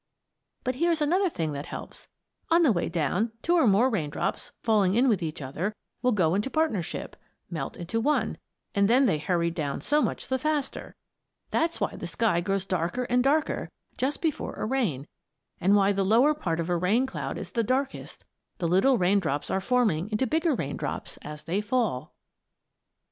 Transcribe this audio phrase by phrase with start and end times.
[0.63, 2.07] But here's another thing that helps.
[2.49, 6.33] On the way down two or more raindrops, falling in with each other, will go
[6.33, 7.15] into partnership
[7.51, 8.39] melt into one
[8.73, 10.95] and then they hurry down so much the faster.
[11.51, 15.05] That's why the sky grows darker and darker just before a rain,
[15.59, 18.25] and why the lower part of a rain cloud is the darkest:
[18.57, 22.15] the little raindrops are forming into bigger raindrops as they fall.